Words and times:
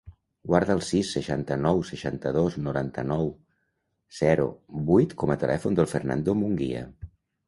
Guarda 0.51 0.75
el 0.75 0.79
sis, 0.85 1.09
seixanta-nou, 1.15 1.81
seixanta-dos, 1.89 2.55
noranta-nou, 2.67 3.29
zero, 4.21 4.47
vuit 4.87 5.13
com 5.25 5.35
a 5.35 5.37
telèfon 5.45 5.77
del 5.81 5.91
Fernando 5.93 6.35
Munguia. 6.41 6.83